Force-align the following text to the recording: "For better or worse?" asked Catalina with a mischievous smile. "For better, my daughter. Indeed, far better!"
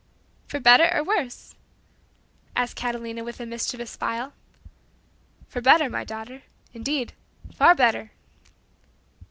"For 0.47 0.59
better 0.59 0.89
or 0.91 1.03
worse?" 1.03 1.53
asked 2.55 2.75
Catalina 2.75 3.23
with 3.23 3.39
a 3.39 3.45
mischievous 3.45 3.91
smile. 3.91 4.33
"For 5.47 5.61
better, 5.61 5.91
my 5.91 6.03
daughter. 6.03 6.41
Indeed, 6.73 7.13
far 7.53 7.75
better!" 7.75 8.09